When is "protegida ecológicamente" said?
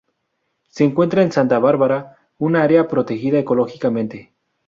2.87-4.33